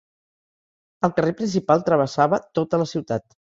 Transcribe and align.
El 1.09 1.13
carrer 1.19 1.35
principal 1.43 1.87
travessava 1.93 2.43
tota 2.61 2.85
la 2.85 2.93
ciutat. 2.97 3.33